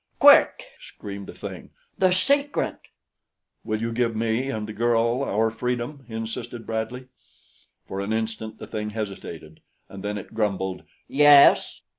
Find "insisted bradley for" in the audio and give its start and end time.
6.09-8.01